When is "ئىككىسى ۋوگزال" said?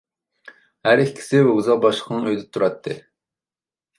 1.03-1.83